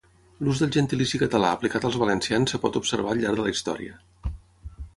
L'ús 0.45 0.61
del 0.61 0.71
gentilici 0.75 1.19
català 1.23 1.51
aplicat 1.57 1.85
als 1.89 1.99
valencians 2.05 2.55
es 2.59 2.63
pot 2.65 2.79
observar 2.81 3.13
al 3.15 3.21
llarg 3.25 3.41
de 3.41 3.45
la 3.49 3.53
història. 3.57 4.01